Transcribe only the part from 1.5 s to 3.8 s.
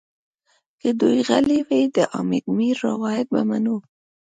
وي د حامد میر روایت به منو.